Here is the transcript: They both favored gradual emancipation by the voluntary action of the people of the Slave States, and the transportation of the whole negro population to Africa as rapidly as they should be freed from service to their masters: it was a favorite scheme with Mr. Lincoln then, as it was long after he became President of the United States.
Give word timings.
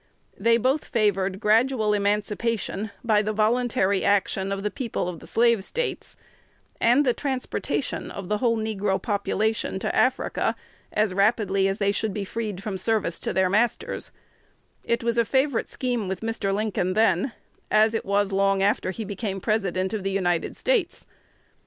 They 0.35 0.57
both 0.57 0.85
favored 0.85 1.39
gradual 1.39 1.93
emancipation 1.93 2.89
by 3.03 3.21
the 3.21 3.33
voluntary 3.33 4.03
action 4.03 4.51
of 4.51 4.63
the 4.63 4.71
people 4.71 5.07
of 5.07 5.19
the 5.19 5.27
Slave 5.27 5.63
States, 5.63 6.17
and 6.79 7.05
the 7.05 7.13
transportation 7.13 8.09
of 8.09 8.27
the 8.27 8.39
whole 8.39 8.57
negro 8.57 8.99
population 8.99 9.77
to 9.77 9.95
Africa 9.95 10.55
as 10.91 11.13
rapidly 11.13 11.67
as 11.67 11.77
they 11.77 11.91
should 11.91 12.15
be 12.15 12.25
freed 12.25 12.63
from 12.63 12.79
service 12.79 13.19
to 13.19 13.31
their 13.31 13.47
masters: 13.47 14.11
it 14.83 15.03
was 15.03 15.19
a 15.19 15.23
favorite 15.23 15.69
scheme 15.69 16.07
with 16.07 16.21
Mr. 16.21 16.51
Lincoln 16.51 16.93
then, 16.95 17.33
as 17.69 17.93
it 17.93 18.03
was 18.03 18.31
long 18.31 18.63
after 18.63 18.89
he 18.89 19.05
became 19.05 19.39
President 19.39 19.93
of 19.93 20.01
the 20.01 20.09
United 20.09 20.57
States. 20.57 21.05